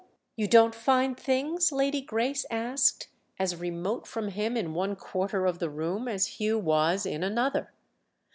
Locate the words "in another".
7.05-7.71